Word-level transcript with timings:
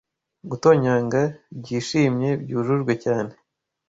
Gutonyanga 0.49 1.21
byishimye 1.59 2.29
byujujwe 2.41 2.93
cyane 3.03 3.31